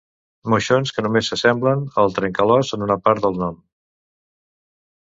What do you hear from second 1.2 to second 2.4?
s'assemblen al